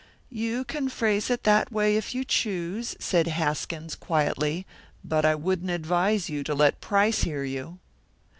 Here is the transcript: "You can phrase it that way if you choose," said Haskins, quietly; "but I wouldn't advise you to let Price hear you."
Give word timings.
"You 0.31 0.63
can 0.63 0.89
phrase 0.89 1.29
it 1.29 1.43
that 1.43 1.71
way 1.71 1.95
if 1.95 2.15
you 2.15 2.23
choose," 2.25 2.95
said 2.99 3.27
Haskins, 3.27 3.93
quietly; 3.95 4.65
"but 5.05 5.25
I 5.25 5.35
wouldn't 5.35 5.69
advise 5.69 6.27
you 6.27 6.43
to 6.45 6.55
let 6.55 6.81
Price 6.81 7.21
hear 7.21 7.43
you." 7.43 7.77